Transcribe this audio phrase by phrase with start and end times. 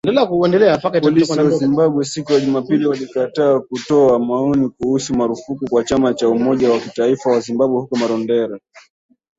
[1.03, 6.71] Polisi wa Zimbabwe, siku ya Jumapili walikataa kutoa maoni kuhusu marufuku kwa chama cha umoja
[6.71, 8.59] wa kitaifa wa Zimbabwe huko Marondera.